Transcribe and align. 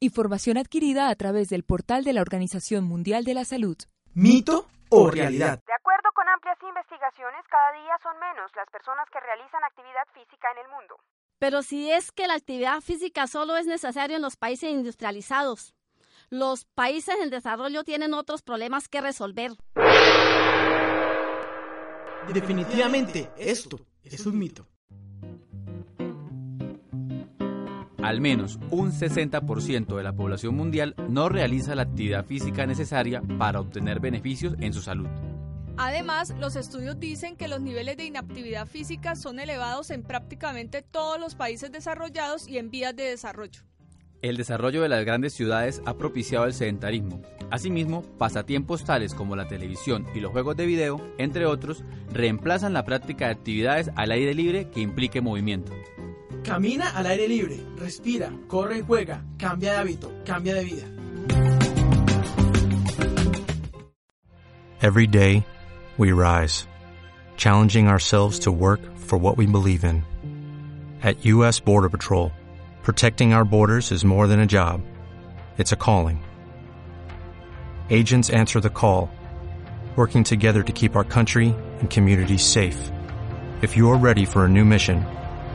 Información 0.00 0.58
adquirida 0.58 1.08
a 1.08 1.14
través 1.14 1.48
del 1.48 1.62
portal 1.62 2.04
de 2.04 2.12
la 2.12 2.20
Organización 2.20 2.84
Mundial 2.84 3.24
de 3.24 3.34
la 3.34 3.44
Salud. 3.44 3.76
¿Mito 4.12 4.66
o 4.90 5.10
realidad? 5.10 5.62
De 5.66 5.72
acuerdo 5.72 6.10
con 6.14 6.28
amplias 6.28 6.58
investigaciones, 6.62 7.40
cada 7.48 7.72
día 7.72 7.96
son 8.02 8.18
menos 8.18 8.50
las 8.56 8.68
personas 8.70 9.08
que 9.10 9.20
realizan 9.20 9.62
actividad 9.64 10.06
física 10.12 10.48
en 10.52 10.64
el 10.64 10.70
mundo. 10.70 10.96
Pero 11.38 11.62
si 11.62 11.90
es 11.90 12.12
que 12.12 12.26
la 12.26 12.34
actividad 12.34 12.80
física 12.80 13.26
solo 13.26 13.56
es 13.56 13.66
necesaria 13.66 14.16
en 14.16 14.22
los 14.22 14.36
países 14.36 14.70
industrializados, 14.70 15.74
los 16.28 16.64
países 16.64 17.14
en 17.22 17.30
desarrollo 17.30 17.84
tienen 17.84 18.14
otros 18.14 18.42
problemas 18.42 18.88
que 18.88 19.00
resolver. 19.00 19.52
Definitivamente, 22.32 23.30
esto 23.36 23.78
es 24.02 24.26
un 24.26 24.38
mito. 24.38 24.66
Al 28.04 28.20
menos 28.20 28.58
un 28.70 28.92
60% 28.92 29.96
de 29.96 30.02
la 30.02 30.12
población 30.12 30.54
mundial 30.54 30.94
no 31.08 31.30
realiza 31.30 31.74
la 31.74 31.84
actividad 31.84 32.26
física 32.26 32.66
necesaria 32.66 33.22
para 33.38 33.60
obtener 33.60 33.98
beneficios 33.98 34.56
en 34.60 34.74
su 34.74 34.82
salud. 34.82 35.08
Además, 35.78 36.34
los 36.38 36.54
estudios 36.54 37.00
dicen 37.00 37.34
que 37.34 37.48
los 37.48 37.62
niveles 37.62 37.96
de 37.96 38.04
inactividad 38.04 38.66
física 38.66 39.16
son 39.16 39.40
elevados 39.40 39.88
en 39.88 40.02
prácticamente 40.02 40.82
todos 40.82 41.18
los 41.18 41.34
países 41.34 41.72
desarrollados 41.72 42.46
y 42.46 42.58
en 42.58 42.70
vías 42.70 42.94
de 42.94 43.04
desarrollo. 43.04 43.62
El 44.20 44.36
desarrollo 44.36 44.82
de 44.82 44.90
las 44.90 45.02
grandes 45.06 45.32
ciudades 45.32 45.80
ha 45.86 45.96
propiciado 45.96 46.44
el 46.44 46.52
sedentarismo. 46.52 47.22
Asimismo, 47.50 48.02
pasatiempos 48.18 48.84
tales 48.84 49.14
como 49.14 49.34
la 49.34 49.48
televisión 49.48 50.06
y 50.14 50.20
los 50.20 50.30
juegos 50.30 50.56
de 50.56 50.66
video, 50.66 51.00
entre 51.16 51.46
otros, 51.46 51.82
reemplazan 52.12 52.74
la 52.74 52.84
práctica 52.84 53.26
de 53.26 53.32
actividades 53.32 53.90
al 53.96 54.10
aire 54.10 54.34
libre 54.34 54.68
que 54.68 54.80
implique 54.80 55.22
movimiento. 55.22 55.72
Camina 56.44 56.94
al 56.94 57.06
aire 57.06 57.26
libre, 57.26 57.58
respira, 57.78 58.30
corre 58.48 58.78
y 58.78 58.82
juega, 58.82 59.22
cambia 59.38 59.72
de 59.72 59.78
hábito, 59.78 60.12
cambia 60.26 60.54
de 60.54 60.64
vida. 60.64 60.86
Every 64.82 65.06
day, 65.06 65.46
we 65.96 66.12
rise, 66.12 66.66
challenging 67.38 67.88
ourselves 67.88 68.40
to 68.40 68.52
work 68.52 68.80
for 68.98 69.16
what 69.16 69.38
we 69.38 69.46
believe 69.46 69.84
in. 69.84 70.04
At 71.02 71.24
U.S. 71.24 71.60
Border 71.60 71.88
Patrol, 71.88 72.30
protecting 72.82 73.32
our 73.32 73.46
borders 73.46 73.90
is 73.90 74.04
more 74.04 74.26
than 74.26 74.40
a 74.40 74.46
job, 74.46 74.82
it's 75.56 75.72
a 75.72 75.76
calling. 75.76 76.22
Agents 77.88 78.28
answer 78.28 78.60
the 78.60 78.68
call, 78.68 79.08
working 79.96 80.24
together 80.24 80.62
to 80.62 80.72
keep 80.72 80.94
our 80.94 81.04
country 81.04 81.54
and 81.80 81.88
communities 81.88 82.44
safe. 82.44 82.90
If 83.62 83.78
you 83.78 83.88
are 83.90 83.96
ready 83.96 84.26
for 84.26 84.44
a 84.44 84.48
new 84.48 84.66
mission, 84.66 85.06